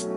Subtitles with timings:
[0.00, 0.10] All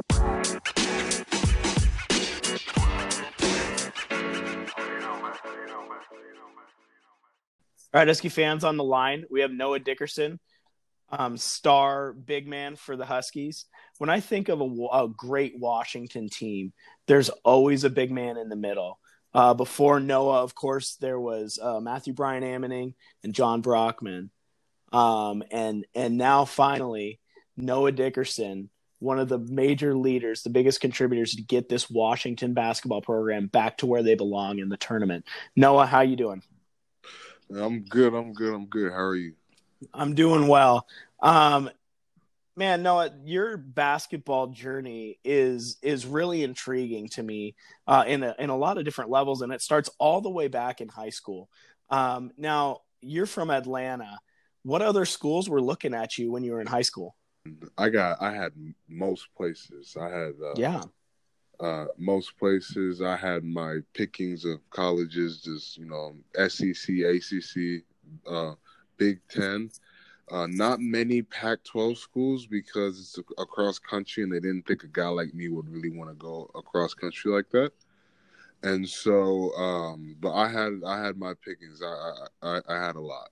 [7.94, 9.26] right, Husky fans on the line.
[9.32, 10.40] We have Noah Dickerson,
[11.10, 13.66] um, star big man for the Huskies.
[13.98, 16.74] When I think of a, a, great Washington team,
[17.08, 19.00] there's always a big man in the middle.
[19.34, 22.94] Uh, before Noah, of course, there was uh, Matthew Bryan-Amaning
[23.24, 24.30] and Jon Brockman,
[24.92, 27.20] um, and and now finally
[27.58, 28.70] Noah Dickerson,
[29.02, 33.80] one of the major leaders, the biggest contributors to get this Washington basketball program back
[33.80, 35.26] to where they belong in the tournament.
[35.56, 36.44] Noah, how you doing?
[37.54, 38.14] I'm good.
[38.14, 38.54] I'm good.
[38.54, 38.92] I'm good.
[38.92, 39.34] How are you?
[39.92, 40.88] I'm doing well.
[41.20, 41.72] Um,
[42.56, 47.56] man, Noah, your basketball journey is is really intriguing to me
[47.88, 50.48] uh, in a, in a lot of different levels, and it starts all the way
[50.48, 51.50] back in high school.
[51.90, 54.20] Um, now, you're from Atlanta.
[54.62, 57.16] What other schools were looking at you when you were in high school?
[57.78, 58.22] I got.
[58.22, 58.54] I had
[58.88, 59.98] most places.
[60.00, 60.34] I had.
[60.42, 60.84] Uh, yeah
[61.62, 66.16] uh, most places I had my pickings of colleges, just you know,
[66.48, 67.84] SEC, ACC,
[68.28, 68.56] uh,
[68.98, 69.70] Big Ten.
[70.32, 75.08] Uh, not many Pac-12 schools because it's across country, and they didn't think a guy
[75.08, 77.72] like me would really want to go across country like that.
[78.64, 81.82] And so, um, but I had I had my pickings.
[81.84, 83.30] I I, I had a lot.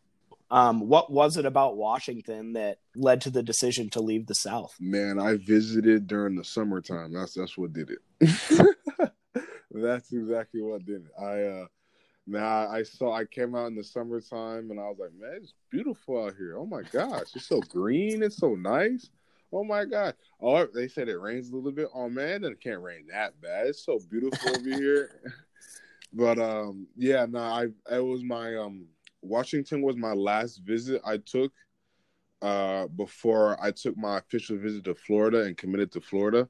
[0.52, 4.76] Um, what was it about Washington that led to the decision to leave the South?
[4.80, 7.14] Man, I visited during the summertime.
[7.14, 9.14] That's that's what did it.
[9.72, 11.12] that's exactly what did it.
[11.22, 11.66] I uh
[12.26, 15.54] now I saw I came out in the summertime and I was like, man, it's
[15.70, 16.58] beautiful out here.
[16.58, 19.10] Oh my gosh, it's so green, it's so nice.
[19.52, 20.16] Oh my god.
[20.42, 21.90] Oh, they said it rains a little bit.
[21.94, 23.68] Oh man, it can't rain that bad.
[23.68, 25.22] It's so beautiful over here.
[26.12, 28.88] But um yeah, no, I it was my um
[29.22, 31.52] Washington was my last visit I took
[32.42, 36.48] uh, before I took my official visit to Florida and committed to Florida.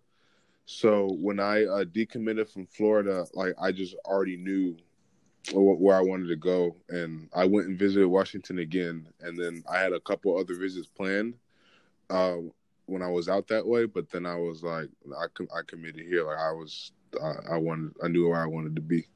[0.65, 4.77] So when I uh, decommitted from Florida, like I just already knew
[5.51, 9.79] where I wanted to go, and I went and visited Washington again, and then I
[9.79, 11.33] had a couple other visits planned
[12.09, 12.35] uh,
[12.85, 13.85] when I was out that way.
[13.85, 16.27] But then I was like, I I committed here.
[16.27, 16.91] Like I was,
[17.49, 19.07] I wanted, I knew where I wanted to be.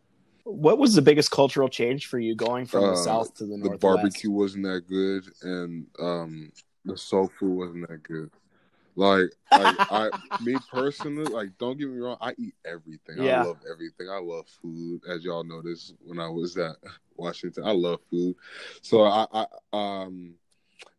[0.43, 3.57] What was the biggest cultural change for you going from the uh, south to the
[3.57, 3.71] north?
[3.73, 6.51] The barbecue wasn't that good, and um,
[6.83, 8.29] the soul food wasn't that good.
[8.95, 13.23] Like, I, I, me personally, like, don't get me wrong, I eat everything.
[13.23, 13.41] Yeah.
[13.41, 14.09] I love everything.
[14.09, 16.75] I love food, as y'all noticed when I was at
[17.15, 17.63] Washington.
[17.65, 18.35] I love food,
[18.81, 20.35] so I, I um,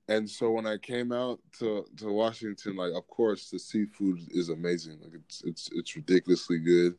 [0.09, 4.49] and so when I came out to to Washington, like, of course, the seafood is
[4.49, 4.99] amazing.
[5.03, 6.97] Like, it's it's it's ridiculously good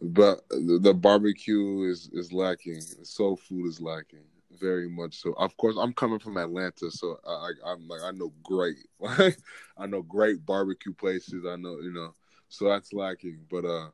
[0.00, 2.80] but the, barbecue is is lacking.
[2.98, 4.24] The soul food is lacking
[4.58, 5.32] very much so.
[5.34, 8.76] Of course, I'm coming from Atlanta, so I, am like I know great,
[9.76, 11.44] I know great barbecue places.
[11.46, 12.14] I know you know,
[12.48, 13.40] so that's lacking.
[13.50, 13.88] But uh,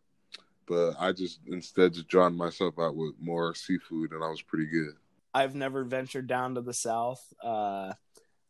[0.66, 4.66] but I just instead just drawn myself out with more seafood, and I was pretty
[4.66, 4.94] good.
[5.32, 7.32] I've never ventured down to the south.
[7.42, 7.92] Uh,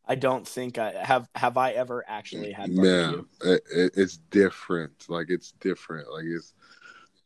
[0.06, 1.28] I don't think I have.
[1.34, 2.74] Have I ever actually had?
[2.74, 2.82] Barbecue?
[2.82, 5.06] Man, it, it's different.
[5.08, 6.12] Like it's different.
[6.12, 6.52] Like it's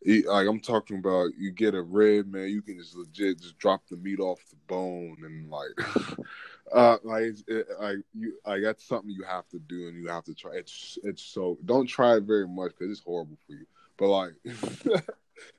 [0.05, 2.49] like I'm talking about, you get a rib, man.
[2.49, 6.17] You can just legit just drop the meat off the bone and like,
[6.73, 10.25] uh, like it, like you, like that's something you have to do and you have
[10.25, 10.53] to try.
[10.55, 13.67] It's it's so don't try it very much because it's horrible for you.
[13.97, 14.35] But like,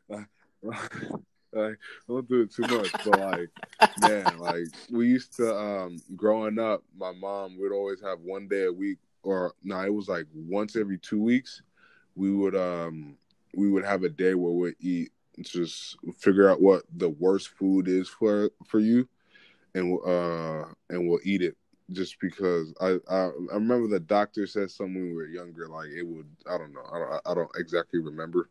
[1.51, 1.77] like,
[2.07, 2.91] don't do it too much.
[3.03, 3.49] But like,
[3.97, 8.65] man, like we used to um growing up, my mom would always have one day
[8.65, 11.61] a week, or no, it was like once every two weeks.
[12.15, 13.15] We would um
[13.59, 15.11] we would have a day where we eat
[15.41, 19.07] just figure out what the worst food is for for you
[19.75, 21.55] and uh and we'll eat it
[21.91, 25.89] just because I, I I remember the doctor said something when we were younger like
[25.89, 28.49] it would I don't know I don't I don't exactly remember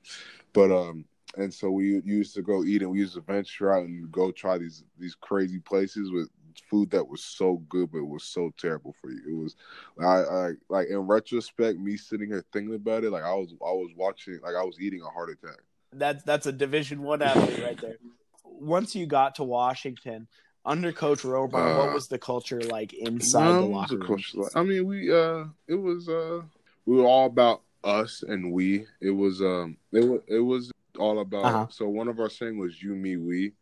[0.53, 1.05] but um
[1.37, 4.31] and so we used to go eat and we used to venture out and go
[4.31, 6.31] try these these crazy places with
[6.71, 9.23] food that was so good but it was so terrible for you.
[9.29, 9.57] It was
[10.01, 13.73] I, I like in retrospect, me sitting here thinking about it, like I was I
[13.73, 15.61] was watching like I was eating a heart attack.
[15.93, 17.97] That's that's a division one athlete right there.
[18.45, 20.27] Once you got to Washington,
[20.65, 24.23] under Coach Romar, uh, what was the culture like inside the locker room?
[24.35, 24.55] Like?
[24.55, 26.43] I mean, we uh, it was uh,
[26.85, 28.87] we were all about us and we.
[29.01, 31.45] It was um, it was it was all about.
[31.45, 31.67] Uh-huh.
[31.71, 33.53] So one of our saying was "you, me, we,"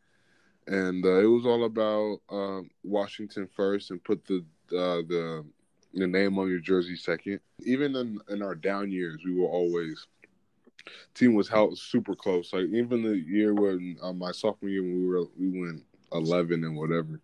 [0.67, 5.45] and uh, it was all about um, Washington first and put the uh, the
[5.95, 7.41] the name on your jersey second.
[7.65, 10.07] Even in, in our down years, we were always
[11.15, 12.53] team was held super close.
[12.53, 15.83] Like even the year when uh, my sophomore year when we were we went
[16.13, 17.21] eleven and whatever,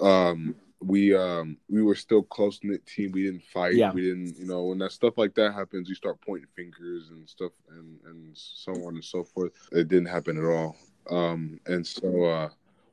[0.00, 3.12] um, we um we were still close knit team.
[3.12, 3.74] We didn't fight.
[3.74, 3.92] Yeah.
[3.92, 7.28] We didn't you know when that stuff like that happens, you start pointing fingers and
[7.28, 9.52] stuff and and so on and so forth.
[9.70, 10.76] It didn't happen at all.
[11.10, 12.48] Um and so uh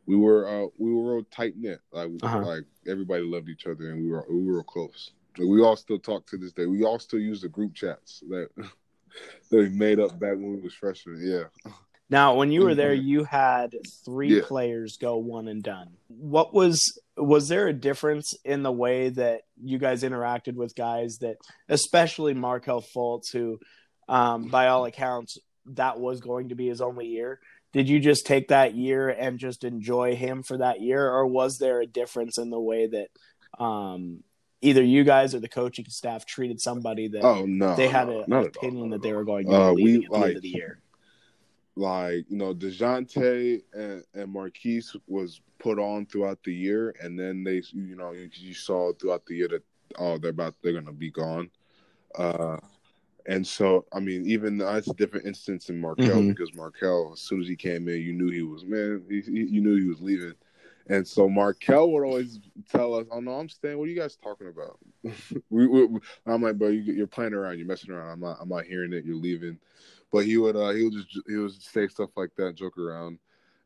[0.10, 1.80] we were uh we were real tight knit.
[1.92, 2.42] Like Uh-huh.
[2.42, 5.12] like everybody loved each other and we were we were close.
[5.38, 6.66] Like, we all still talk to this day.
[6.66, 8.50] We all still use the group chats that
[9.50, 11.20] that we made up back when we was freshmen.
[11.22, 11.72] Yeah.
[12.12, 14.46] Now, when you were there, you had three Yeah.
[14.48, 15.90] players go one and done.
[16.08, 21.20] What was was there a difference in the way that you guys interacted with guys
[21.20, 23.60] that, especially Markelle Fultz, who,
[24.08, 27.40] um, by all accounts, that was going to be his only year?
[27.72, 31.60] Did you just take that year and just enjoy him for that year, or was
[31.60, 34.24] there a difference in the way that um,
[34.62, 37.76] either you guys or the coaching staff treated somebody that Oh no.
[37.76, 40.04] they had a, an at all, opinion that they were going to Uh, we, leaving
[40.06, 40.80] at the like- end of the year?
[41.76, 47.44] like you know Dejounte and, and Marquese was put on throughout the year, and then
[47.44, 49.64] they you know you, you saw throughout the year that
[49.98, 51.50] oh they're about they're gonna be gone,
[52.16, 52.58] uh,
[53.30, 56.30] and so I mean even that's a different instance in Markelle Mhm.
[56.30, 59.48] because Markelle as soon as he came in you knew he was man he, he-
[59.56, 60.34] you knew he was leaving,
[60.88, 62.40] and so Markelle would always
[62.70, 63.78] tell us oh no I'm staying.
[63.78, 64.80] What are you guys talking about?
[65.52, 65.88] We, we,
[66.26, 67.58] I'm like bro you, you're playing around.
[67.60, 68.10] You're messing around.
[68.12, 69.06] I'm not I'm not hearing it.
[69.06, 69.58] You're leaving.
[70.12, 73.20] But he would uh he would just he would say stuff like that, joke around,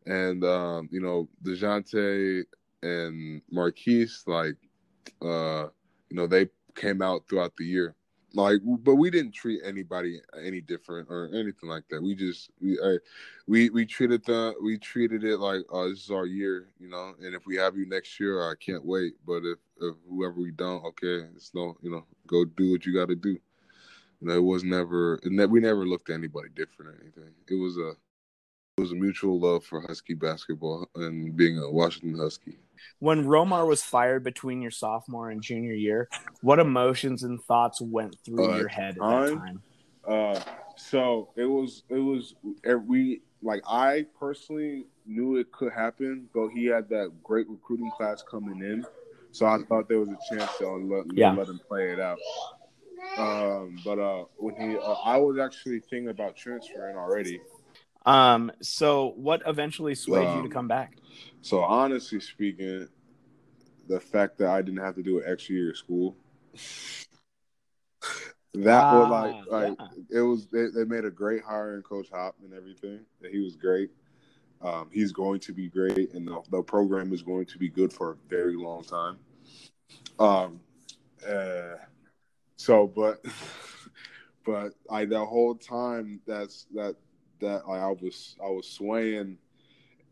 [0.06, 2.44] and um you know Dejounte
[2.84, 4.58] and Marquese like
[5.22, 5.70] uh
[6.10, 7.96] you know they came out throughout the year
[8.34, 12.02] like but we didn't treat anybody any different or anything like that.
[12.02, 12.98] We just we uh,
[13.48, 17.14] we we treated the we treated it like oh this is our year you know
[17.22, 19.14] and if we have you next year I can't wait.
[19.26, 22.94] But if if whoever we don't okay it's no you know go do what you
[22.94, 23.38] got to do.
[24.22, 27.34] You know, it was never, ne- we never looked at anybody different or anything.
[27.50, 27.92] It was a,
[28.78, 32.58] it was a mutual love for Husky basketball and being a Washington Husky.
[33.00, 36.10] when Romar was fired between your sophomore and junior year,
[36.42, 39.38] what emotions and thoughts went through Uh, your head at that time?
[39.38, 39.64] time?
[40.08, 40.40] Uh,
[40.76, 42.34] so it was, it was,
[42.88, 48.24] we like I personally knew it could happen, but he had that great recruiting class
[48.24, 48.86] coming in,
[49.32, 51.34] so I thought there was a chance to let, Yeah.
[51.34, 52.18] let him play it out.
[53.18, 57.40] Um, but uh, when he, uh, I was actually thinking about transferring already.
[58.06, 60.98] Um, so what eventually swayed you Um, to come back?
[61.42, 62.88] So honestly speaking,
[63.88, 66.16] the fact that I didn't have to do an extra year of school,
[68.54, 70.20] that was Ah, like like yeah.
[70.20, 70.48] it was.
[70.48, 73.00] They, they made a great hire in Coach Hop and everything.
[73.22, 73.92] That he was great.
[74.62, 77.92] Um, he's going to be great, and the, the program is going to be good
[77.92, 79.18] for a very long time.
[80.20, 80.62] Um,
[81.28, 81.76] uh,
[82.56, 83.26] so, but
[84.46, 86.96] but I the whole time that's that
[87.44, 89.38] that like, I was I was swaying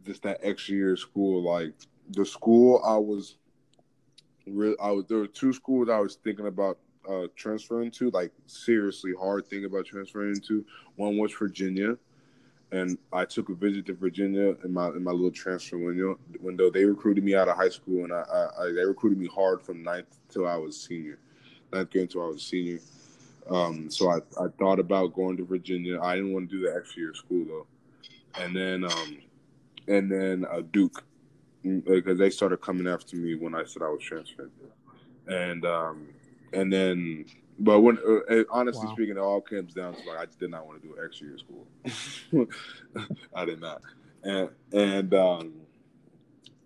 [0.05, 1.43] just that extra year of school.
[1.43, 1.73] Like
[2.09, 3.37] the school I was
[4.47, 6.77] real I was there were two schools I was thinking about
[7.09, 10.63] uh transferring to, like seriously hard thing about transferring to.
[10.95, 11.97] One was Virginia.
[12.73, 16.17] And I took a visit to Virginia in my in my little transfer window.
[16.39, 19.27] Window they recruited me out of high school, and I, I, I they recruited me
[19.27, 21.19] hard from ninth till I was senior,
[21.73, 22.79] ninth grade until I was senior.
[23.49, 25.99] Um, so I, I thought about going to Virginia.
[26.01, 27.67] I didn't want to do the extra year of school though,
[28.43, 29.17] and then um,
[29.87, 31.03] and then uh, Duke
[31.63, 34.51] because they started coming after me when I said I was transferring,
[35.27, 36.07] and um,
[36.53, 37.25] and then
[37.59, 38.93] but when uh, honestly Wow.
[38.95, 41.05] speaking, it all comes down to like I just did not want to do an
[41.05, 42.47] extra year of school.
[43.35, 43.81] I did not,
[44.23, 45.53] and and um,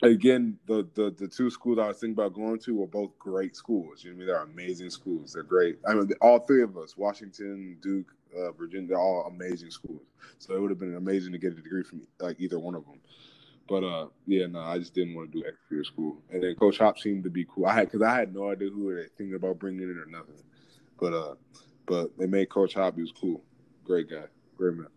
[0.01, 3.55] again, the, the the two schools I was thinking about going to were both great
[3.55, 4.03] schools.
[4.03, 5.33] You know, what I mean, they're amazing schools.
[5.33, 5.79] They're great.
[5.87, 10.01] I mean, all three of us, Washington, Duke, uh, Virginia, they're all amazing schools.
[10.39, 12.85] So it would have been amazing to get a degree from like either one of
[12.85, 12.99] them.
[13.67, 16.17] But uh, yeah, no, I just didn't want to do extra school.
[16.31, 17.65] And then Coach Hop seemed to be cool.
[17.65, 20.35] I had because I had no idea who they thinking about bringing in or nothing.
[20.99, 21.35] But uh,
[21.87, 22.95] but they made Coach Hop.
[22.95, 23.43] He was cool,
[23.83, 24.25] great guy,
[24.57, 24.87] great man.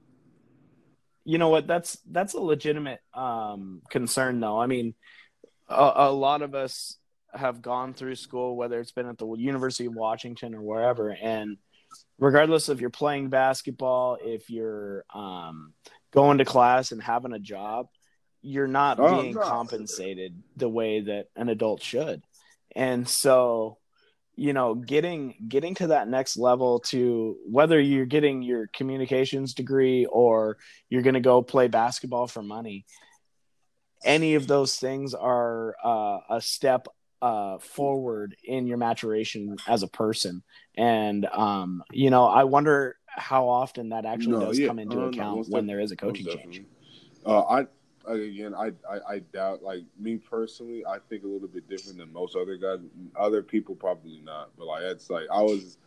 [1.28, 1.66] You know what?
[1.66, 4.58] That's that's a legitimate um, concern, though.
[4.58, 4.94] I mean,
[5.68, 6.96] a, a lot of us
[7.34, 11.58] have gone through school, whether it's been at the University of Washington or wherever, and
[12.18, 15.74] regardless of you're playing basketball, if you're um,
[16.14, 17.88] going to class and having a job,
[18.40, 19.42] you're not Oh, being no.
[19.42, 22.22] compensated the way that an adult should.
[22.74, 23.76] And so,
[24.38, 30.06] you know, getting getting to that next level to whether you're getting your communications degree
[30.06, 32.86] or you're going to go play basketball for money,
[34.04, 36.86] any of those things are uh, a step
[37.20, 40.44] uh, forward in your maturation as a person.
[40.76, 44.68] And um, you know, I wonder how often that actually No, does yeah.
[44.68, 46.62] come into Uh, account most when there is a coaching change.
[47.26, 47.66] Uh, I
[48.08, 49.62] again, I, I, I doubt.
[49.62, 52.78] Like me personally, I think a little bit different than most other guys.
[53.16, 55.78] Other people probably not, but like it's like I was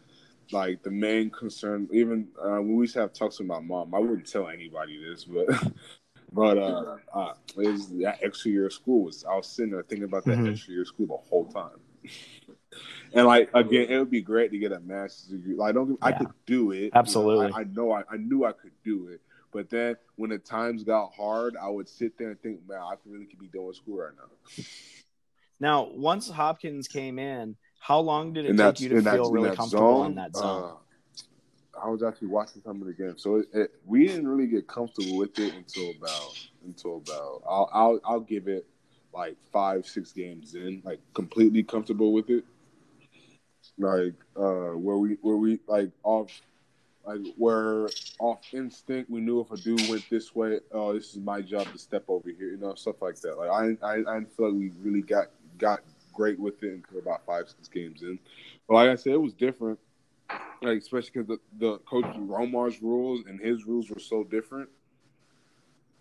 [0.52, 1.88] like the main concern.
[1.92, 5.04] Even uh, when we used to have talks with my mom, I wouldn't tell anybody
[5.04, 5.48] this, but
[6.34, 9.26] but uh, uh it was that extra year of school was.
[9.26, 10.52] I was sitting there thinking about that mm-hmm.
[10.52, 11.80] extra year of school the whole time.
[13.14, 15.56] and like again, it would be great to get a master's degree.
[15.56, 15.96] Like, I don't, yeah.
[16.02, 16.92] I could do it.
[16.94, 19.96] Absolutely, you know, I, I know, I, I knew I could do it but then
[20.16, 23.40] when the times got hard, I would sit there and think, man, I really could
[23.40, 24.64] be doing school right now.
[25.60, 30.02] Now, once Hopkins came in, how long did it take you to feel really comfortable
[30.02, 30.72] zone, in that zone?
[31.76, 34.48] Uh, I was actually watching some of the games, so it, it, we didn't really
[34.48, 38.68] get comfortable with it until about until about I'll, I'll I'll give it
[39.14, 42.46] like five six games in, like completely comfortable with it,
[43.78, 46.30] like uh where we where we like off
[47.06, 47.90] like where
[48.20, 51.72] off instinct we knew if a dude went this way, oh, this is my job
[51.72, 53.38] to step over here, you know, stuff like that.
[53.38, 55.28] Like I, I, I feel like we really got
[55.58, 55.82] got
[56.14, 58.20] great with it until about five, six games in.
[58.68, 59.80] But like I said, it was different,
[60.62, 64.70] like especially because the, the coach Romar's rules and his rules were so different,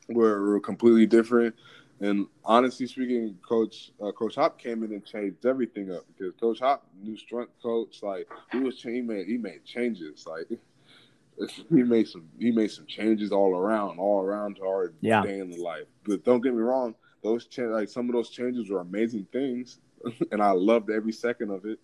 [0.09, 1.55] were, were completely different.
[2.01, 6.59] And honestly speaking, Coach uh, Coach Hop came in and changed everything up because Coach
[6.61, 10.47] Hop, new strength coach, like he was he made he made changes like
[11.71, 15.23] he made some he made some changes all around, all around to our yeah.
[15.23, 15.87] day in the life.
[16.05, 19.79] But don't get me wrong, those cha- like some of those changes were amazing things,
[20.33, 21.79] and I loved every second of it.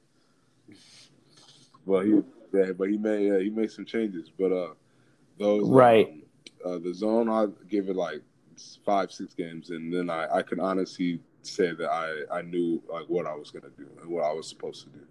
[1.87, 2.21] But he,
[2.53, 4.31] yeah, but he made yeah, he made some changes.
[4.37, 4.75] But uh,
[5.39, 6.09] those right,
[6.65, 8.23] um, uh, the zone I give it like
[8.85, 13.07] five six games, and then I I can honestly say that I I knew like
[13.09, 15.07] what I was gonna do and what I was supposed to do.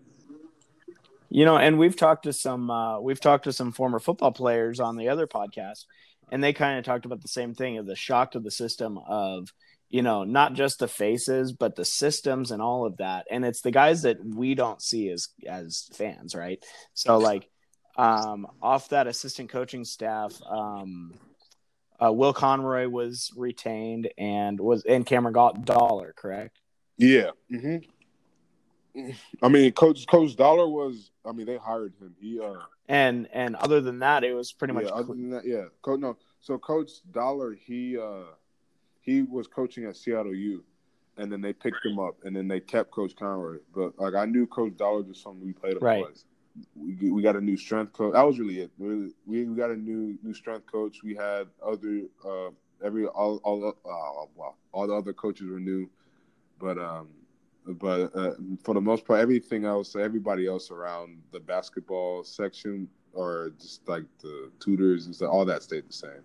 [1.36, 4.80] You know, and we've talked to some uh, we've talked to some former football players
[4.80, 5.84] on the other podcast,
[6.32, 8.98] and they kind of talked about the same thing of the shock to the system
[9.06, 9.50] of
[9.90, 13.26] you know not just the faces but the systems and all of that.
[13.30, 16.64] And it's the guys that we don't see as as fans right?
[16.94, 17.50] So like
[17.98, 21.16] um off that assistant coaching staff um
[22.02, 26.62] uh, will conroy was retained and was and cameron got dollar correct?
[26.98, 27.32] Yeah.
[27.52, 27.90] Mm-hmm.
[29.42, 31.12] I mean, Coach Coach Dollar was.
[31.26, 32.16] I mean, they hired him.
[32.20, 32.56] He uh.
[32.88, 34.86] And and other than that, it was pretty much.
[34.86, 35.66] Yeah, other than that, yeah.
[35.82, 36.18] Coach no.
[36.40, 38.26] So Coach Dollar, he uh,
[39.02, 40.64] he was coaching at Seattle U,
[41.18, 43.58] and then they picked him up, and then they kept Coach Conroy.
[43.74, 46.04] But like I knew Coach Dollar just something we played him right.
[46.04, 46.26] twice.
[46.76, 48.14] We we got a new strength coach.
[48.14, 48.72] That was really it.
[48.78, 50.98] We we got a new new strength coach.
[51.04, 52.52] We had other uh
[52.84, 55.90] every all all uh, well all the other coaches were new,
[56.60, 57.10] but um
[57.68, 63.52] but uh, for the most part, everything else, everybody else around the basketball section or
[63.60, 66.22] just like the tutors and stuff, all that stayed the same.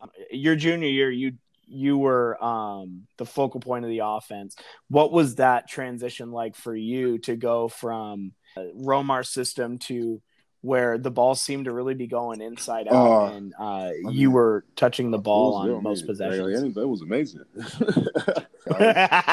[0.00, 1.32] Um, your junior year, you
[1.68, 4.54] you were um, the focal point of the offense.
[4.88, 10.22] What was that transition like for you to go from Romar system to
[10.66, 14.64] where the ball seemed to really be going inside out, uh, and uh, you were
[14.74, 16.74] touching the ball on most possessions.
[16.74, 17.44] That was amazing.
[17.56, 17.62] I,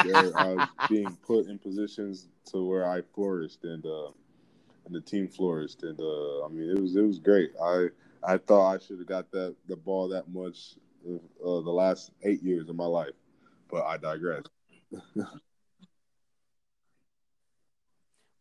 [0.06, 4.12] was, I, was, being put in positions to where I flourished, and uh,
[4.86, 7.52] and the team flourished, and uh, I mean it was it was great.
[7.62, 7.88] I
[8.24, 10.76] I thought I should have got that the ball that much
[11.10, 13.16] uh, the last eight years of my life,
[13.72, 14.44] but I digress.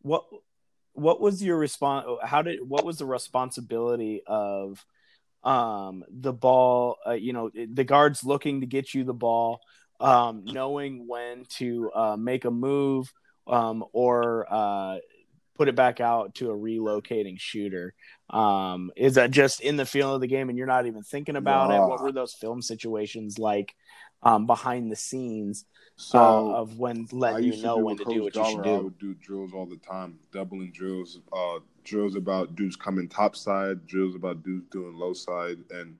[0.02, 0.24] what
[0.94, 4.84] what was your response how did what was the responsibility of
[5.44, 9.60] um the ball uh, you know the guards looking to get you the ball
[10.00, 13.12] um knowing when to uh, make a move
[13.46, 14.98] um or uh
[15.54, 17.94] put it back out to a relocating shooter?
[18.30, 21.36] Um is that just in the feel of the game and you're not even thinking
[21.36, 21.82] about it?
[21.88, 23.74] What were those film situations like
[24.22, 25.64] um behind the scenes
[25.96, 28.74] so uh, of when letting you know when to do what Dollar, you should do.
[28.76, 33.36] I would do drills all the time, doubling drills, uh, drills about dudes coming top
[33.36, 35.96] side, drills about dudes doing low side, and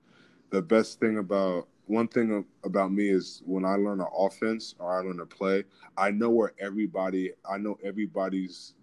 [0.49, 4.97] the best thing about one thing about me is when I learn an offense or
[4.97, 5.63] I learn a play,
[5.97, 8.73] I know where everybody, I know everybody's,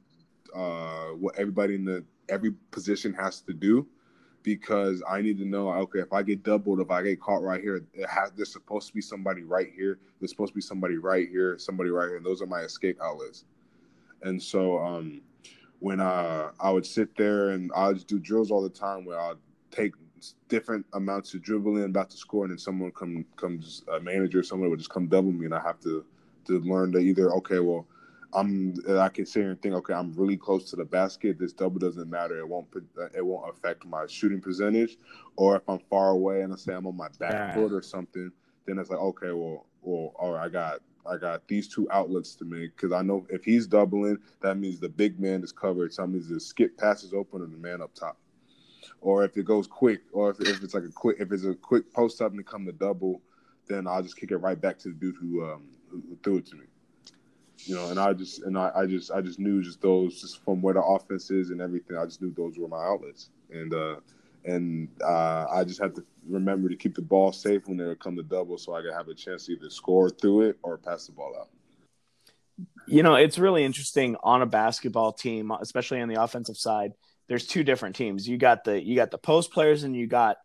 [0.55, 3.87] uh, what everybody in the every position has to do
[4.43, 7.61] because I need to know okay if I get doubled if I get caught right
[7.61, 11.29] here has there's supposed to be somebody right here there's supposed to be somebody right
[11.29, 13.45] here somebody right here and those are my escape outlets.
[14.23, 15.21] And so um
[15.81, 19.19] when uh, I would sit there and I would do drills all the time where
[19.19, 19.37] I'd
[19.71, 19.95] take
[20.49, 24.69] different amounts of dribbling about to score and then someone come comes a manager someone
[24.69, 26.05] would just come double me and I have to
[26.47, 27.87] to learn to either okay well
[28.33, 31.39] I'm I can sit here and think, okay, I'm really close to the basket.
[31.39, 32.39] This double doesn't matter.
[32.39, 32.69] It won't
[33.15, 34.97] it won't affect my shooting percentage.
[35.37, 38.31] Or if I'm far away and I say I'm on my back foot or something,
[38.67, 42.45] then it's like, okay, well, or or I got I got these two outlets to
[42.45, 45.93] make because I know if he's doubling, that means the big man is covered.
[45.93, 48.19] So that means the skip passes open and the man up top.
[49.01, 51.55] Or if it goes quick, or if, if it's like a quick, if it's a
[51.55, 53.23] quick post up and it come to double,
[53.67, 56.37] then I'll just kick it right back to the dude who um who, who threw
[56.39, 56.65] it to me.
[57.65, 60.45] You know, and I just and I, I just I just knew just those just
[60.45, 61.97] from where the offense is and everything.
[61.97, 63.97] I just knew those were my outlets, and uh
[64.45, 68.01] and uh, I just had to remember to keep the ball safe when they would
[68.01, 70.79] come to double, so I could have a chance to either score through it or
[70.79, 71.49] pass the ball out.
[72.87, 76.93] You know, it's really interesting on a basketball team, especially on the offensive side.
[77.29, 78.29] There's two different teams.
[78.29, 80.39] You got the you got the post players and you got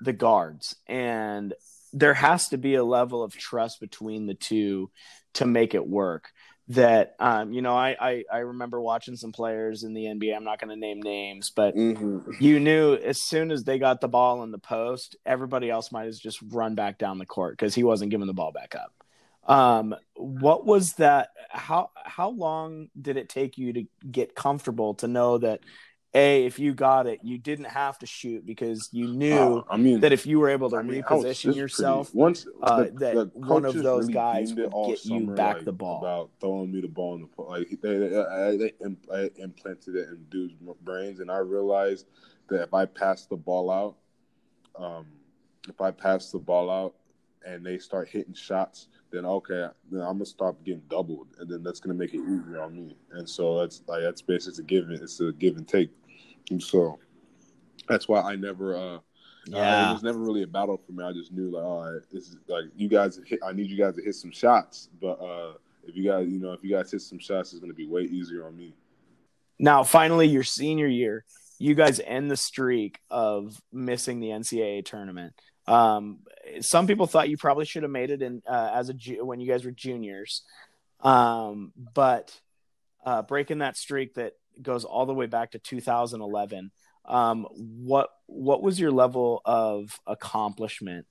[0.00, 1.52] the guards, and
[1.92, 4.90] there has to be a level of trust between the two
[5.34, 6.30] to make it work
[6.70, 10.34] that um, you know I, I, I remember watching some players in the NBA.
[10.34, 12.30] I'm not going to name names, but mm-hmm.
[12.38, 16.06] you knew as soon as they got the ball in the post, everybody else might
[16.06, 18.92] have just run back down the court because he wasn't giving the ball back up.
[19.52, 21.30] Um, what was that?
[21.48, 25.60] How how long did it take you to get comfortable to know that
[26.14, 29.76] a if you got it you didn't have to shoot because you knew uh, I
[29.76, 32.90] mean, that if you were able to I mean, reposition yourself pretty, once uh, the,
[32.90, 36.30] that the one of those really guys would get you back like, the ball about
[36.40, 38.72] throwing me the ball in the like they, they,
[39.08, 42.06] they implanted it in dudes brains and I realized
[42.48, 43.96] that if I pass the ball out
[44.76, 45.06] um
[45.68, 46.94] if I pass the ball out
[47.46, 51.62] and they start hitting shots then okay, then I'm gonna stop getting doubled, and then
[51.62, 52.96] that's gonna make it easier on me.
[53.12, 54.90] And so that's like that's basically a give.
[54.90, 55.90] It's a give and take.
[56.50, 56.98] And so
[57.88, 58.98] that's why I never uh
[59.46, 59.86] yeah.
[59.86, 61.02] Uh, it was never really a battle for me.
[61.02, 63.78] I just knew like, all right, this is like you guys hit I need you
[63.78, 64.88] guys to hit some shots.
[65.00, 65.54] But uh
[65.86, 68.02] if you guys, you know, if you guys hit some shots, it's gonna be way
[68.02, 68.74] easier on me.
[69.58, 71.24] Now, finally, your senior year,
[71.58, 75.34] you guys end the streak of missing the NCAA tournament.
[75.66, 76.20] Um,
[76.62, 79.46] some people thought you probably should have made it in uh, as a when you
[79.46, 80.42] guys were juniors,
[81.00, 82.34] um, but
[83.04, 86.70] uh, breaking that streak that goes all the way back to 2011.
[87.06, 91.06] Um, what what was your level of accomplishment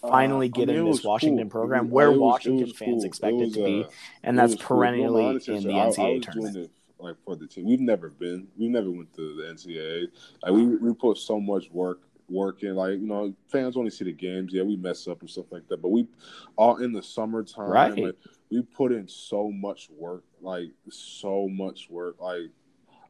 [0.00, 1.60] finally uh, getting I mean, this Washington cool.
[1.60, 3.04] program was, where was, Washington fans cool.
[3.04, 3.90] expect it, to be, uh,
[4.22, 5.56] and that's perennially cool.
[5.56, 6.70] in the NCAA tournament.
[6.98, 10.06] like for the team, we've never been, we never went to the NCAA.
[10.42, 12.74] Like we we put so much work working.
[12.74, 14.52] Like you know, fans only see the games.
[14.52, 16.06] Yeah, we mess up and stuff like that, but we
[16.56, 17.70] all in the summertime.
[17.70, 17.96] Right.
[17.96, 18.16] Like,
[18.50, 22.20] we put in so much work, like so much work.
[22.20, 22.50] Like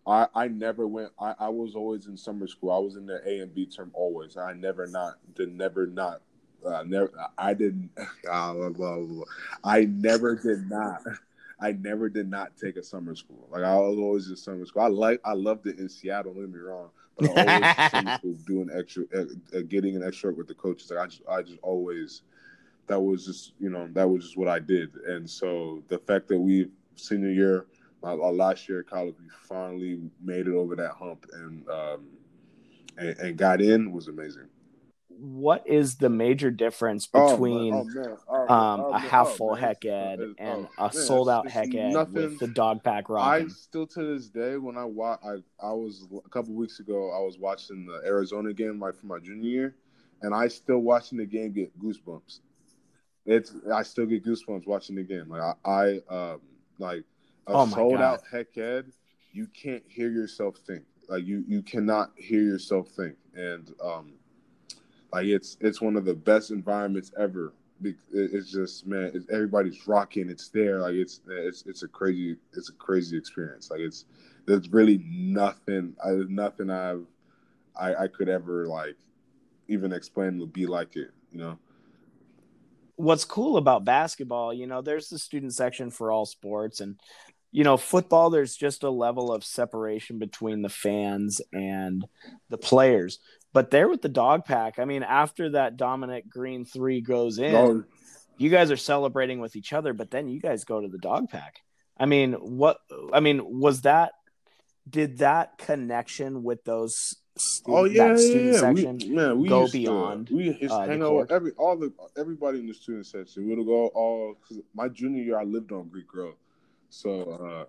[0.07, 1.13] I, I never went.
[1.19, 2.71] I, I was always in summer school.
[2.71, 4.37] I was in the A and B term always.
[4.37, 6.23] I never not did never not.
[6.65, 7.13] Uh, never.
[7.39, 7.91] I didn't.
[8.31, 9.25] Uh, blah, blah, blah.
[9.65, 11.03] I never did not.
[11.61, 13.49] I never did not take a summer school.
[13.51, 14.83] Like I was always in summer school.
[14.83, 15.21] I like.
[15.25, 16.35] I loved it in Seattle.
[16.35, 16.91] Don't get me wrong.
[17.19, 19.25] But I always summer school doing extra, uh,
[19.57, 20.91] uh, getting an extra with the coaches.
[20.91, 22.23] Like I just, I just always.
[22.87, 24.95] That was just, you know, that was just what I did.
[25.07, 27.67] And so the fact that we senior year
[28.03, 32.07] my, our last year at college, we finally made it over that hump and um,
[32.97, 34.49] and, and got in was amazing.
[35.09, 40.21] What is the major difference oh, between oh, oh, um, a half full Hec Ed
[40.39, 43.47] and a sold out Hec Ed with the Dawg Pack rocking?
[43.47, 47.13] I still to this day when I watch, I I was a couple weeks ago
[47.15, 49.75] I was watching the Arizona game like for my junior year,
[50.23, 52.41] and I still watching the game get goosebumps.
[53.27, 55.29] It's I still get goosebumps watching the game.
[55.29, 56.41] Like I, I um
[56.79, 57.05] like
[57.47, 58.03] a oh sold God.
[58.03, 58.93] out Hec Ed,
[59.33, 60.85] you can't hear yourself think.
[61.09, 64.13] Like you you cannot hear yourself think, and um,
[65.13, 67.53] like it's it's one of the best environments ever.
[68.13, 70.29] It's just man, it's, everybody's rocking.
[70.29, 70.81] It's there.
[70.81, 73.71] Like it's it's it's a crazy it's a crazy experience.
[73.71, 74.05] Like it's
[74.47, 75.97] there's really nothing.
[76.05, 77.07] I, nothing I've
[77.79, 78.97] I I could ever like
[79.69, 81.11] even explain would be like it.
[81.33, 81.59] You know
[83.01, 86.97] what's cool about basketball, you know, there's the student section for all sports, and
[87.53, 92.05] you know, football, there's just a level of separation between the fans and
[92.49, 93.19] the players.
[93.53, 97.55] But there with the Dawg Pack, I mean, after that Dominic Green three goes in,
[97.55, 97.85] oh.
[98.39, 101.29] you guys are celebrating with each other, but then you guys go to the Dawg
[101.29, 101.57] Pack.
[101.99, 102.79] I mean, what,
[103.13, 104.13] I mean, was that,
[104.89, 107.17] did that connection with those
[107.67, 108.53] oh yeah, yeah, yeah.
[108.59, 110.29] section we, man, we go beyond.
[110.29, 113.49] To, we used uh, hang out with every all the everybody in the student section.
[113.49, 114.37] We'd go all.
[114.75, 116.35] My junior year, I lived on Greek Grove.
[116.89, 117.67] So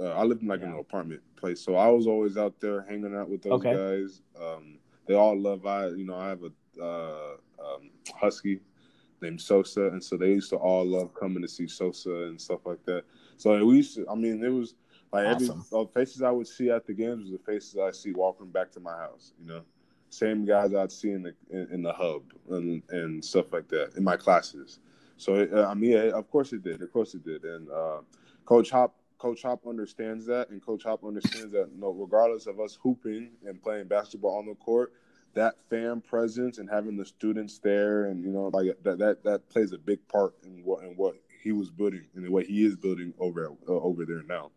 [0.00, 0.68] uh, uh, I lived in like yeah.
[0.68, 3.74] an apartment place, so I was always out there hanging out with those okay.
[3.74, 4.22] guys.
[4.40, 8.60] Um, they all love I, you know, I have a uh, um, husky
[9.20, 12.60] named Sosa, and so they used to all love coming to see Sosa and stuff
[12.64, 13.04] like that.
[13.36, 14.74] So we used to, I mean, it was
[15.12, 15.64] like awesome.
[15.72, 18.50] every the faces I would see at the games was the faces I see walking
[18.50, 19.32] back to my house.
[19.40, 19.62] You know,
[20.08, 23.94] same guys I'd see in the in, in the hub and and stuff like that
[23.96, 24.78] in my classes.
[25.16, 26.80] So I mean, yeah, of course it did.
[26.82, 27.44] Of course it did.
[27.44, 27.98] And uh,
[28.44, 31.68] Coach Hop, Coach Hop understands that, and Coach Hop understands that.
[31.76, 34.92] no, regardless of us hooping and playing basketball on the court,
[35.34, 39.48] that fan presence and having the students there, and you know, like that that that
[39.48, 42.64] plays a big part in what in what he was building and the way he
[42.64, 44.50] is building over uh, over there now.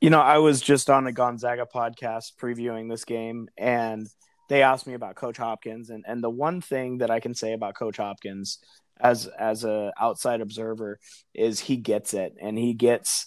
[0.00, 4.08] You know, I was just on a Gonzaga podcast previewing this game, and
[4.48, 7.52] they asked me about Coach Hopkins, and and the one thing that I can say
[7.52, 8.58] about Coach Hopkins
[8.98, 10.98] as as a outside observer
[11.34, 13.26] is he gets it, and he gets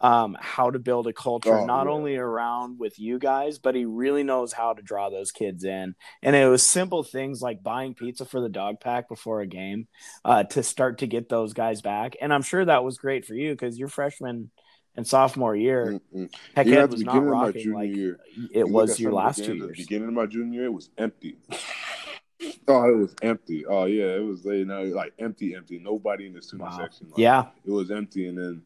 [0.00, 1.92] um, how to build a culture oh, not yeah.
[1.92, 5.94] only around with you guys, but he really knows how to draw those kids in.
[6.22, 9.88] And it was simple things like buying pizza for the Dawg Pack before a game
[10.24, 12.16] uh, to start to get those guys back.
[12.20, 14.50] And I'm sure that was great for you because you're freshman
[14.98, 18.18] and sophomore year, mm Hec was not rocking like year,
[18.52, 19.76] it was your last two years.
[19.76, 21.38] Beginning of my junior year, it was empty.
[22.68, 23.64] oh, it was empty.
[23.64, 25.78] Oh yeah, it was you know like empty, empty.
[25.78, 26.78] Nobody in the student wow.
[26.78, 27.06] section.
[27.10, 28.62] Like, yeah, it was empty, and then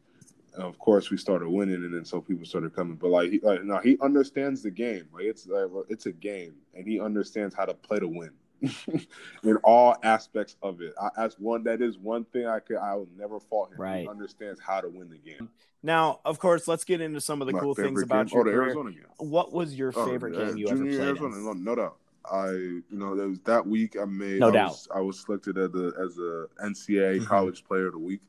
[0.55, 2.95] of course we started winning, and then so people started coming.
[2.95, 5.07] But like, he, like no, he understands the game.
[5.13, 8.31] Like it's like it's a game, and he understands how to play to win.
[9.43, 10.93] in all aspects of it.
[11.01, 13.81] I, that's one that is one thing I could I will never fault him.
[13.81, 14.01] Right.
[14.01, 15.49] He understands how to win the game.
[15.81, 18.37] Now, of course, let's get into some of the My cool things about game?
[18.37, 18.63] your oh, career.
[18.63, 19.05] Arizona game.
[19.17, 20.99] What was your oh, favorite oh, game you ever played?
[20.99, 21.97] Arizona, no, no doubt.
[22.31, 25.19] I you know that was that week I made no I doubt was, I was
[25.19, 27.25] selected as a as a NCAA mm-hmm.
[27.25, 28.21] college player of the week.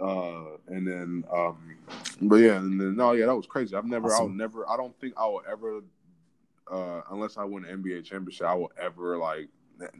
[0.00, 1.76] Uh, and then um,
[2.22, 3.76] but yeah, and then no, yeah, that was crazy.
[3.76, 4.22] I've never, awesome.
[4.22, 5.82] I'll never, I don't think I will ever
[6.70, 9.48] uh, unless I win an NBA championship, I will ever like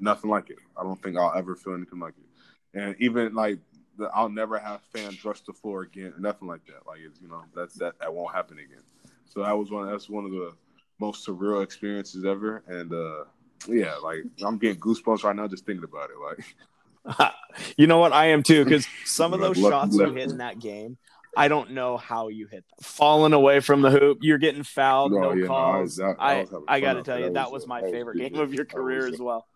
[0.00, 0.58] nothing like it.
[0.76, 2.78] I don't think I'll ever feel anything like it.
[2.78, 3.58] And even like
[3.98, 6.14] the, I'll never have fans rush the floor again.
[6.18, 6.86] Nothing like that.
[6.86, 8.82] Like it's you know that's that that won't happen again.
[9.26, 9.90] So that was one.
[9.90, 10.54] That's one of the
[10.98, 12.62] most surreal experiences ever.
[12.66, 13.24] And uh
[13.68, 17.16] yeah, like I'm getting goosebumps right now just thinking about it.
[17.16, 17.32] Like,
[17.76, 18.12] you know what?
[18.12, 20.96] I am too because some of those shots you hit in that game
[21.36, 22.78] I don't know how you hit them.
[22.82, 25.98] Falling away from the hoop, you're getting fouled, no, no yeah, calls.
[25.98, 28.52] No, I, I, I got to tell you, that was, was my favorite game of
[28.52, 29.46] your career as well.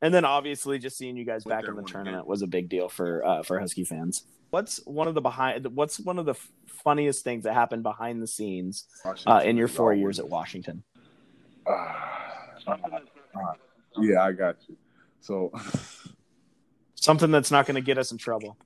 [0.00, 2.88] And then obviously, just seeing you guys back in the tournament was a big deal
[2.88, 4.24] for uh, for Husky fans.
[4.50, 5.66] What's one of the behind?
[5.74, 6.34] What's one of the
[6.66, 8.86] funniest things that happened behind the scenes
[9.26, 10.82] uh, in your four years at Washington?
[11.66, 11.70] Uh,
[12.66, 12.76] uh,
[13.98, 14.76] yeah, I got you.
[15.20, 15.52] So
[16.96, 18.58] something that's not going to get us in trouble.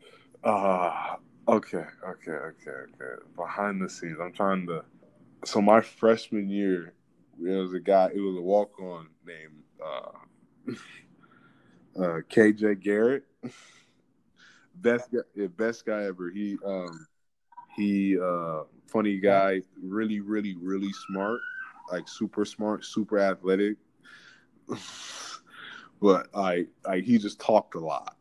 [0.42, 1.16] Uh,
[1.48, 3.22] Okay, okay, okay, okay.
[3.34, 4.84] Behind the scenes, I'm trying to.
[5.46, 6.92] So my freshman year,
[7.38, 8.10] there was a guy.
[8.14, 10.72] It was a walk on named uh,
[12.02, 13.24] uh, KJ Garrett.
[14.74, 16.30] best guy, best guy ever.
[16.30, 17.06] He um
[17.76, 21.40] he uh funny guy, really, really, really smart,
[21.90, 23.78] like super smart, super athletic.
[26.02, 28.16] but I like he just talked a lot.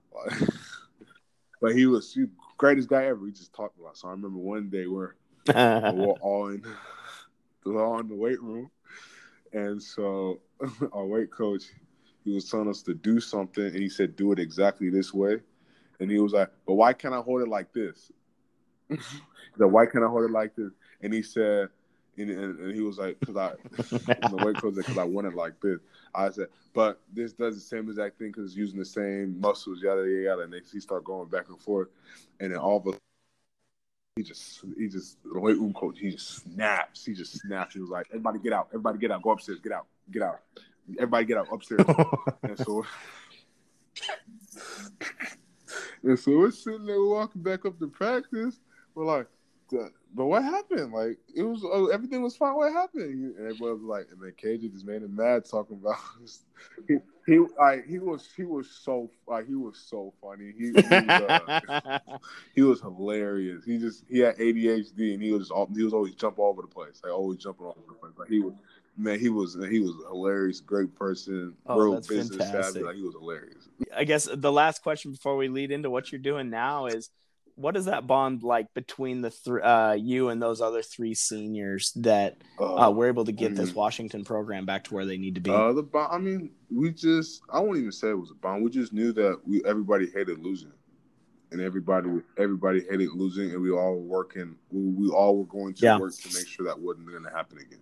[1.61, 3.19] but he was super greatest guy ever.
[3.19, 3.97] We just talked about.
[3.97, 5.15] So I remember one day where
[5.47, 6.63] we're all in,
[7.65, 8.69] we're all in the weight room,
[9.53, 10.39] and so
[10.93, 11.63] our weight coach
[12.23, 15.39] he was telling us to do something, and he said, "Do it exactly this way,"
[15.99, 18.11] and he was like, "But why can't I hold it like this?"
[19.57, 20.71] the why can't I hold it like this?
[21.01, 21.69] And he said,
[22.17, 23.53] and, and, and he was like, because I,
[24.29, 25.79] the weight coach because I want it like this.
[26.15, 29.81] I said, but this does the same exact thing because it's using the same muscles,
[29.81, 30.41] yada yada yada.
[30.43, 31.89] And they he start going back and forth,
[32.39, 32.97] and then all of a
[34.15, 37.05] he just he just the weight room coach he just snaps.
[37.05, 37.75] He just snaps.
[37.75, 40.39] He was like, everybody get out, everybody get out, go upstairs, get out, get out,
[40.97, 41.81] everybody get out upstairs.
[42.43, 42.85] and so.
[46.03, 48.59] And so we're sitting there walking back up to practice.
[48.95, 49.27] We're like,
[50.13, 50.93] but what happened?
[50.93, 52.55] Like it was oh, everything was fine.
[52.55, 53.35] What happened?
[53.37, 55.97] And everybody was like, and then KJ just made him mad talking about
[56.87, 60.53] he he like he was he was so like he was so funny.
[60.57, 61.99] He he was, uh,
[62.55, 63.65] he was hilarious.
[63.65, 66.61] He just he had ADHD and he was all, he was always jump all over
[66.61, 67.01] the place.
[67.03, 68.13] Like always jumping all over the place.
[68.17, 68.53] Like he was
[68.97, 72.63] man, he was he was hilarious, great person, oh, real business fantastic.
[72.63, 72.83] savvy.
[72.85, 73.69] Like he was hilarious.
[73.95, 77.09] I guess the last question before we lead into what you're doing now is
[77.57, 81.91] what is that bond like between the th- uh, you and those other three seniors
[81.95, 85.35] that uh, uh, were able to get this Washington program back to where they need
[85.35, 85.49] to be?
[85.49, 88.63] Uh, the bond, I mean, we just I won't even say it was a bond.
[88.63, 90.71] We just knew that we everybody hated losing,
[91.51, 94.55] and everybody everybody hated losing, and we all were working.
[94.71, 95.97] We, we all were going to yeah.
[95.97, 97.79] work to make sure that wasn't going to happen again.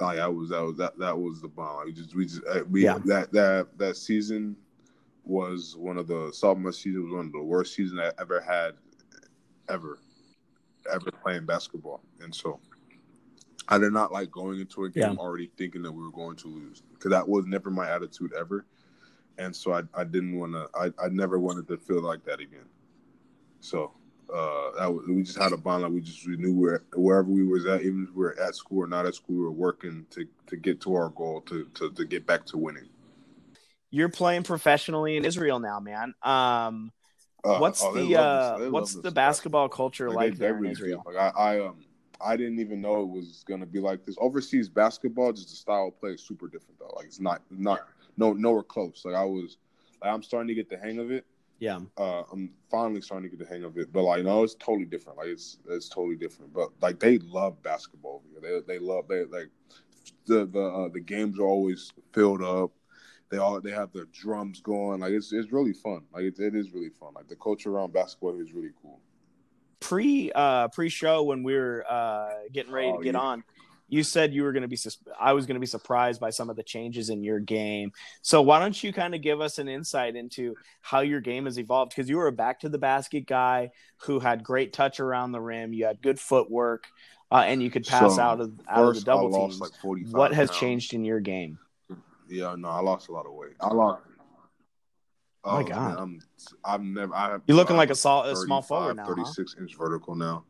[0.00, 1.86] Like I was, that was that that was the bond.
[1.86, 2.98] We just we just uh, we yeah.
[3.04, 4.56] that that that season
[5.24, 8.72] was one of the sophomore season was one of the worst season I ever had,
[9.68, 9.98] ever,
[10.92, 12.00] ever playing basketball.
[12.20, 12.60] And so,
[13.68, 15.16] I did not like going into a game yeah.
[15.16, 18.66] already thinking that we were going to lose because that was never my attitude ever.
[19.38, 20.68] and so I, I didn't want to.
[20.74, 22.66] I, I never wanted to feel like that again.
[23.60, 23.92] So
[24.34, 25.82] uh, that was, we just had a bond.
[25.82, 28.54] Like we just we knew where wherever we was at, even if we were at
[28.54, 31.66] school or not at school, we were working to to get to our goal to
[31.74, 32.88] to to get back to winning.
[33.92, 36.14] You're playing professionally in Israel now, man.
[36.22, 36.92] Um,
[37.44, 41.02] uh, what's oh, the uh, what's the basketball culture like, like they, there in Israel?
[41.06, 41.84] Like I, I um
[42.24, 44.16] I didn't even know it was gonna be like this.
[44.18, 46.92] Overseas basketball, just the style of play is super different though.
[46.96, 47.80] Like it's not not
[48.16, 49.02] no nowhere close.
[49.04, 49.58] Like I was,
[50.00, 51.26] like I'm starting to get the hang of it.
[51.58, 51.80] Yeah.
[51.98, 54.86] Uh, I'm finally starting to get the hang of it, but like no, it's totally
[54.86, 55.18] different.
[55.18, 56.54] Like it's it's totally different.
[56.54, 58.22] But like they love basketball.
[58.40, 59.50] They they love they like
[60.26, 62.70] the the uh, the games are always filled up.
[63.32, 65.00] They all they have their drums going.
[65.00, 66.02] Like it's it's really fun.
[66.12, 67.14] Like it, it is really fun.
[67.14, 69.00] Like the culture around basketball is really cool.
[69.80, 73.20] Pre uh pre show when we were uh getting ready oh, to get yeah.
[73.20, 73.42] on,
[73.88, 74.78] you said you were going to be
[75.20, 77.92] i was going to be surprised by some of the changes in your game
[78.22, 81.58] so why don't you kind of give us an insight into how your game has
[81.58, 85.30] evolved because you were a back to the basket guy who had great touch around
[85.32, 86.86] the rim you had good footwork
[87.30, 89.70] uh, and you could pass so, out of out of the double teams like
[90.10, 90.60] what has pounds.
[90.60, 91.58] changed in your game
[92.32, 94.02] yeah no i lost a lot of weight i lost
[95.44, 95.88] Oh, my God!
[95.88, 96.20] Man, I'm,
[96.64, 97.14] I've never.
[97.14, 99.06] I have, You're looking like a, small, a small forward now.
[99.06, 99.62] 36 huh?
[99.62, 100.44] inch vertical now.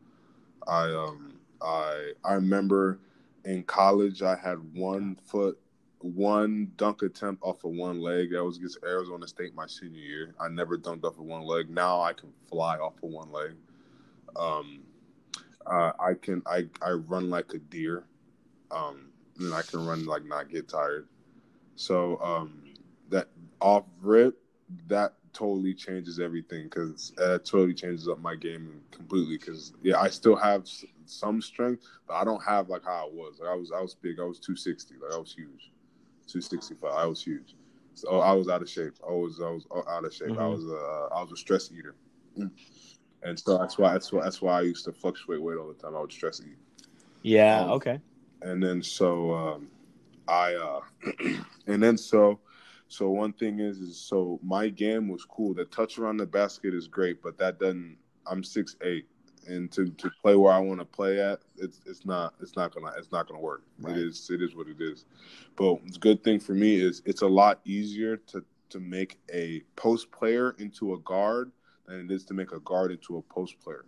[0.68, 2.98] I um I I remember
[3.44, 5.58] in college, I had one foot,
[5.98, 8.32] one dunk attempt off of one leg.
[8.32, 10.34] That was against Arizona State my senior year.
[10.38, 11.70] I never dunked off of one leg.
[11.70, 13.52] Now I can fly off of one leg.
[14.36, 14.82] Um,
[15.66, 18.04] uh, I can I I run like a deer,
[18.70, 21.08] um, and I can run like not get tired.
[21.82, 22.62] So um,
[23.10, 23.28] that
[23.60, 24.38] off rip,
[24.86, 29.36] that totally changes everything because that totally changes up my game completely.
[29.36, 30.68] Because yeah, I still have
[31.06, 33.40] some strength, but I don't have like how I was.
[33.40, 34.20] Like I was I was big.
[34.20, 34.94] I was two sixty.
[34.94, 35.72] Like I was huge.
[36.28, 36.92] Two sixty five.
[36.92, 37.56] I was huge.
[37.94, 38.94] So I was out of shape.
[39.06, 40.28] I was I was out of shape.
[40.28, 40.40] Mm-hmm.
[40.40, 41.96] I was a I was a stress eater.
[43.24, 45.74] And so that's why that's why that's why I used to fluctuate weight all the
[45.74, 45.94] time.
[45.94, 46.58] I would stress eat.
[47.22, 47.60] Yeah.
[47.60, 48.00] Um, okay.
[48.40, 49.68] And then so um,
[50.26, 50.80] I uh,
[51.66, 52.40] and then so
[52.88, 55.54] so one thing is, is so my game was cool.
[55.54, 57.96] The touch around the basket is great, but that doesn't.
[58.26, 59.06] I'm six eight,
[59.46, 62.74] and to, to play where I want to play at, it's it's not it's not
[62.74, 63.62] gonna it's not gonna work.
[63.78, 63.96] Right.
[63.96, 65.06] It is it is what it is.
[65.56, 69.62] But the good thing for me is it's a lot easier to to make a
[69.76, 71.50] post player into a guard
[71.86, 73.86] than it is to make a guard into a post player.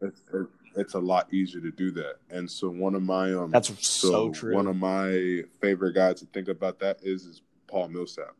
[0.00, 0.50] It's, it's
[0.94, 2.16] a lot easier to do that.
[2.30, 4.54] And so one of my um that's so, so true.
[4.54, 8.34] One of my favorite guys to think about that is is Paul Millsap.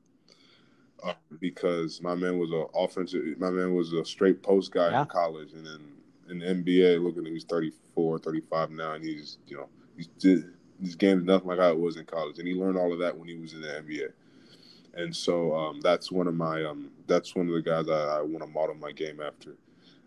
[1.03, 5.01] Uh, because my man was a offensive, my man was a straight post guy yeah.
[5.01, 5.81] in college, and then
[6.29, 10.45] in the NBA, looking at he's 34, 35 now, and he's you know he's just,
[10.79, 13.17] he's gained nothing like how it was in college, and he learned all of that
[13.17, 14.13] when he was in the NBA.
[14.95, 18.21] And so um, that's one of my um, that's one of the guys I, I
[18.21, 19.57] want to model my game after.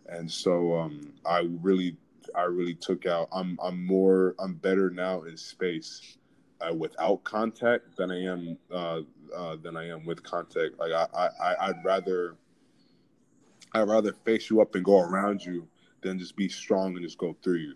[0.08, 1.96] And so um, I really
[2.36, 3.30] I really took out.
[3.32, 6.18] I'm I'm more I'm better now in space
[6.62, 9.02] uh, without contact than I am uh,
[9.36, 10.80] uh, than I am with contact.
[10.80, 12.36] Like I, I, I'd rather,
[13.74, 15.68] I'd rather face you up and go around you
[16.02, 17.76] than just be strong and just go through you.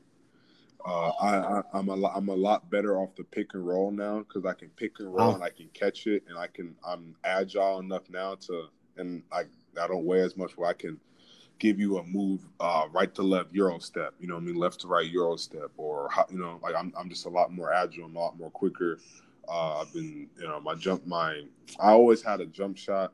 [0.86, 3.91] Uh, I, I, am a lot, I'm a lot better off the pick and roll
[3.91, 5.36] now because I can pick and roll oh.
[5.36, 9.43] and I can catch it and I can I'm agile enough now to and I
[9.81, 10.99] I don't weigh as much where I can
[11.60, 14.82] give you a move uh, right to left euro step, you know I mean, left
[14.82, 18.06] to right euro step, or you know, like I'm I'm just a lot more agile,
[18.06, 19.00] I'm a lot more quicker.
[19.48, 21.43] Uh, I've been, you know, my jump, my
[21.80, 23.13] I always had a jump shot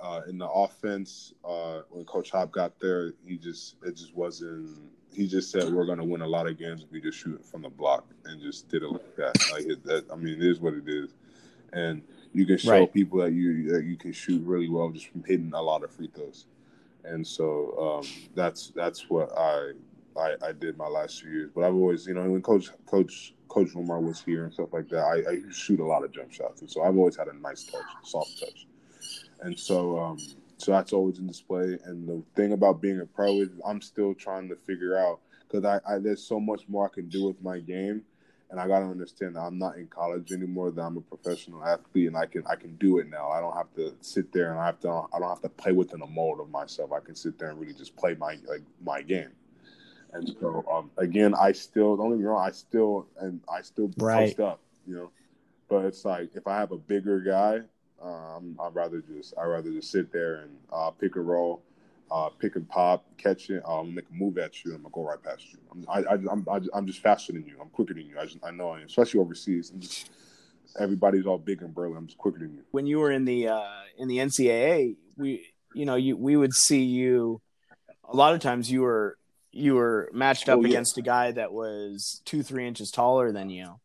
[0.00, 1.34] uh, in the offense.
[1.44, 4.76] Uh, when Coach Hop got there, he just it just wasn't.
[5.12, 7.44] He just said we're going to win a lot of games if we just shoot
[7.44, 9.34] from the block and just did it like that.
[9.52, 11.14] Like it, that, I mean, it is what it is,
[11.72, 12.02] and
[12.34, 12.92] you can show right.
[12.92, 15.90] people that you that you can shoot really well just from hitting a lot of
[15.90, 16.46] free throws
[17.04, 19.72] and so um, that's that's what I,
[20.16, 21.50] I, I did my last few years.
[21.54, 24.88] But I've always, you know, when Coach Coach Coach Lamar was here and stuff like
[24.90, 27.36] that, I, I shoot a lot of jump shots, and so I've always had a
[27.36, 28.66] nice touch, soft touch,
[29.40, 30.18] and so um,
[30.58, 31.78] so that's always in display.
[31.84, 35.64] And the thing about being a pro is I'm still trying to figure out because
[35.64, 38.02] I, I there's so much more I can do with my game
[38.50, 40.70] and I got to understand that I'm not in college anymore.
[40.70, 43.30] That I'm a professional athlete, and I can I can do it now.
[43.30, 45.72] I don't have to sit there and I have to I don't have to play
[45.72, 46.92] within a mold of myself.
[46.92, 49.30] I can sit there and really just play my like my game.
[50.12, 52.46] And so um, again, I still don't get me wrong.
[52.46, 54.28] I still and I still right.
[54.28, 55.10] post up, you know.
[55.68, 57.60] But it's like if I have a bigger guy,
[58.02, 61.62] um, I'd rather just I'd rather just sit there and uh, pick a roll
[62.10, 65.04] uh, pick and pop, catch it, um, make a move at you, I'm gonna go
[65.04, 65.58] right past you.
[65.70, 67.56] I'm, I, I, I'm, I, am just faster than you.
[67.60, 68.18] I'm quicker than you.
[68.18, 69.70] I, just, I know, especially overseas.
[69.78, 70.10] Just,
[70.78, 71.96] everybody's all big and burly.
[71.96, 72.62] I'm just quicker than you.
[72.70, 73.62] When you were in the uh,
[73.98, 77.40] in the NCAA, we you know you we would see you
[78.04, 79.18] a lot of times you were
[79.52, 80.68] you were matched up Oh, yeah.
[80.68, 83.80] against a guy that was two three inches taller than you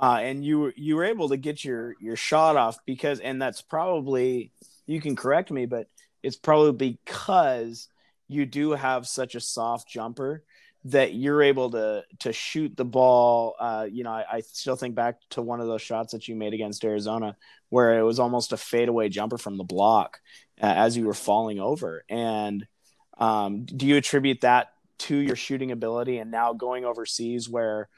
[0.00, 3.40] uh, and you were you were able to get your your shot off because and
[3.40, 4.52] that's probably
[4.86, 5.88] you can correct me but
[6.24, 7.88] it's probably because
[8.28, 10.42] you do have such a soft jumper
[10.86, 13.54] that you're able to to shoot the ball.
[13.58, 16.34] Uh, you know I, I still think back to one of those shots that you
[16.34, 17.36] made against arizona
[17.70, 20.20] where it was almost a fadeaway jumper from the block
[20.62, 22.04] uh, as you were falling over.
[22.08, 22.66] And
[23.18, 27.88] um, do you attribute that to your shooting ability and now going overseas where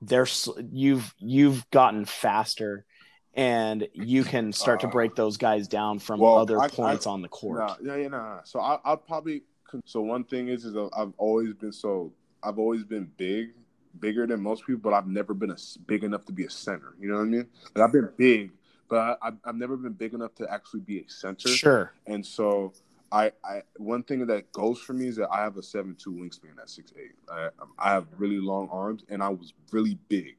[0.00, 2.84] there's you've you've gotten faster
[3.34, 7.10] and you can start to break those guys down from Well, other I- points I-
[7.10, 7.58] on the court.
[7.58, 8.42] Nah, yeah, yeah, nah.
[8.44, 9.42] So I, I'll probably.
[9.86, 12.12] So one thing is, is I've always been so.
[12.42, 13.52] I've always been big,
[14.00, 16.94] bigger than most people, but I've never been a big enough to be a center.
[17.00, 17.46] You know what I mean?
[17.74, 18.50] Like I've been big,
[18.88, 21.48] but I, I've, I've never been big enough to actually be a center.
[21.48, 21.92] Sure.
[22.06, 22.74] And so
[23.10, 26.12] I, I one thing that goes for me is that I have a seven two
[26.12, 27.12] wingspan at six eight.
[27.30, 30.36] I, I have really long arms, and I was really big.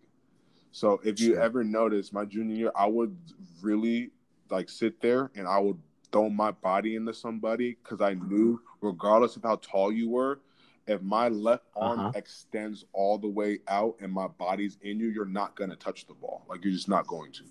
[0.74, 1.44] So if you Sure.
[1.44, 3.16] ever notice, my junior year, I would
[3.62, 4.12] really
[4.50, 5.80] like sit there and I would
[6.12, 10.42] throw my body into somebody because I knew, regardless of how tall you were,
[10.88, 12.12] if my left arm Uh-huh.
[12.16, 16.14] extends all the way out and my body's in you, you're not gonna touch the
[16.16, 16.44] ball.
[16.50, 17.44] Like you're just not going to.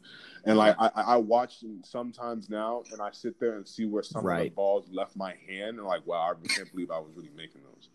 [0.44, 4.28] And like I, I watch sometimes now, and I sit there and see where some
[4.28, 7.30] of the balls left my hand, and like, wow, I can't believe I was really
[7.36, 7.88] making those.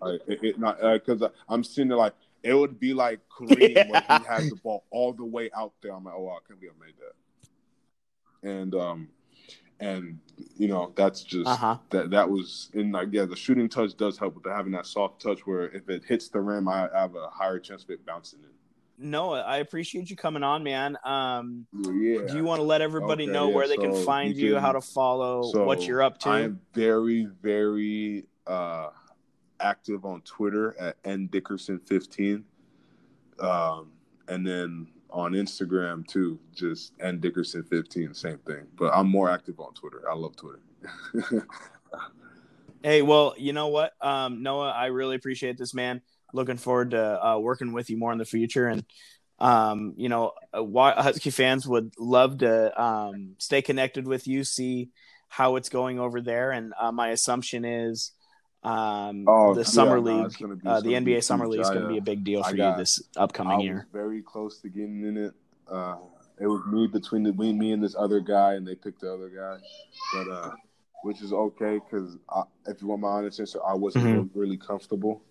[0.00, 2.14] Like it, it not because I'm sitting there like
[2.44, 4.18] it would be like Kareem where Yeah.
[4.18, 5.92] he had the ball all the way out there.
[5.94, 8.48] I'm like, oh, I can't believe I made that.
[8.48, 9.08] And um,
[9.80, 10.18] and
[10.56, 11.78] you know that's just Uh-huh.
[11.90, 15.20] that that was in like yeah, the shooting touch does help with having that soft
[15.22, 18.40] touch where if it hits the rim, I have a higher chance of it bouncing
[18.40, 18.50] in.
[18.96, 20.96] Noah, I appreciate you coming on, man.
[21.04, 22.26] Um, Yeah.
[22.28, 24.54] do you want to let everybody Okay, know yeah, where they can find you you,
[24.54, 26.28] can- how to follow, So, what you're up to?
[26.28, 28.90] I am very, very uh,
[29.60, 32.44] active on Twitter at n dickerson fifteen,
[33.40, 33.90] um,
[34.28, 38.66] and then on Instagram too, just n dickerson fifteen, same thing.
[38.76, 40.08] But I'm more active on Twitter.
[40.10, 40.60] I love Twitter.
[42.84, 46.02] Hey, well, you know what, um, Noah, I really appreciate this, man.
[46.34, 48.84] Looking forward to uh, working with you more in the future, and
[49.38, 54.90] um, you know, uh, Husky fans would love to um, stay connected with you, see
[55.30, 58.12] how it's going over there, and uh, my assumption is
[58.64, 61.88] um, Oh, the summer no, league, be- uh, the NBA summer league is going to
[61.88, 63.86] be a big deal for got- you this upcoming I was year.
[63.92, 65.34] very close to getting in it.
[65.68, 65.96] Uh,
[66.40, 69.12] it was me between the, me, me and this other guy, and they picked the
[69.12, 69.58] other guy,
[70.12, 70.50] but uh,
[71.04, 72.16] which is okay because
[72.66, 74.30] if you want my honest answer, I wasn't Mhm.
[74.34, 75.22] really comfortable.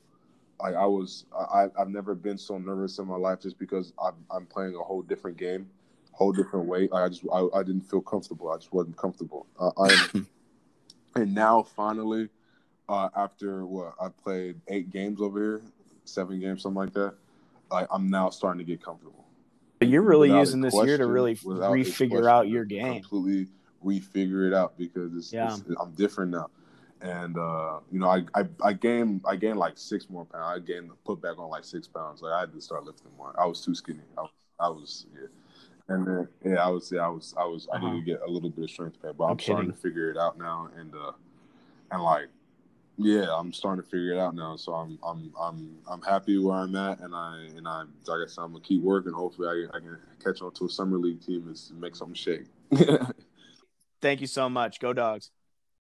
[0.62, 4.14] Like I was, I I've never been so nervous in my life just because I'm
[4.32, 5.70] I'm playing a whole different game,
[6.14, 6.88] whole different way.
[6.90, 8.50] Like I just I, I didn't feel comfortable.
[8.52, 9.46] I just wasn't comfortable.
[9.60, 10.28] Uh, I'm,
[11.16, 12.30] and now finally,
[12.90, 15.62] uh, after what I played eight games over here,
[16.06, 17.14] seven games, something like that.
[17.72, 19.26] Like I'm now starting to get comfortable.
[19.80, 23.02] But you're really Without refigure this year to really refigure out your game.
[23.02, 23.48] Completely
[23.84, 25.46] refigure it out because it's, Yeah.
[25.56, 26.50] it's- I'm different now,
[27.02, 30.46] and uh, you know I, I I gained I gained like six more pounds.
[30.46, 32.22] I gained put back on like six pounds.
[32.22, 33.34] Like I had to start lifting more.
[33.38, 34.00] I was too skinny.
[34.18, 35.28] I, was- I was yeah.
[35.90, 37.92] And then yeah, I was yeah, I was I was I Uh-huh.
[37.92, 40.10] need to get a little bit of strength back, but No I'm starting to figure
[40.12, 41.12] it out now, and uh,
[41.92, 42.28] and like
[42.98, 44.56] yeah, I'm starting to figure it out now.
[44.56, 48.28] So I'm I'm I'm I'm happy where I'm at, and I and I like I
[48.28, 49.14] said, I'm gonna keep working.
[49.14, 52.46] Hopefully, I, I can catch on to a summer league team and make something shake.
[54.02, 54.80] Thank you so much.
[54.80, 55.32] Go dogs.